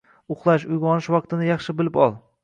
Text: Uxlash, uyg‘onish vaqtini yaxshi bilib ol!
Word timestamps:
Uxlash, 0.35 0.63
uyg‘onish 0.77 1.09
vaqtini 1.15 1.45
yaxshi 1.49 1.75
bilib 1.83 2.01
ol! 2.07 2.17